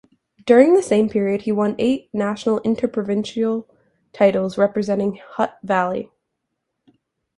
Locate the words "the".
0.73-0.81